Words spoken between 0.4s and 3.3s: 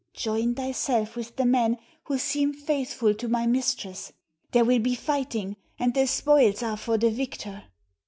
thyself with the men who seem faithful to